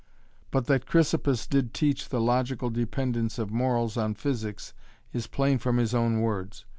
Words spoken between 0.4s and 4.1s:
But that Chrysippus did teach the logical dependence of morals